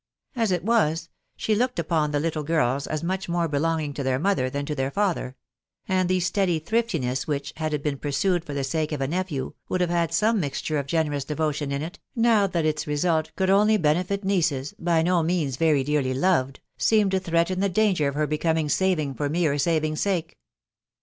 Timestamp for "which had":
7.27-7.71